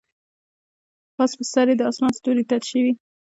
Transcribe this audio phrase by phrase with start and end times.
[1.15, 2.91] پاس پر سر یې د اسمان ستوري تت شوي